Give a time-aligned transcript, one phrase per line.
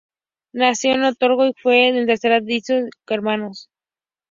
[0.53, 3.69] Nació en Oporto y fue el tercero de cinco hermanos.